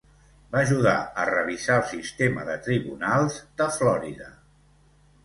[0.53, 4.31] Va ajudar a revisar el sistema de tribunals de Florida.